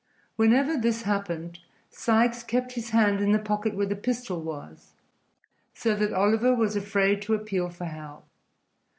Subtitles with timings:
[0.35, 1.59] Whenever this happened
[1.91, 4.93] Sikes kept his hand in the pocket where the pistol was,
[5.75, 8.25] so that Oliver was afraid to appeal for help.